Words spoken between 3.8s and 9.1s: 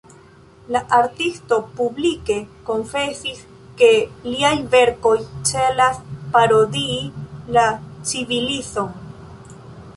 ke liaj verkoj celas parodii la civilizon.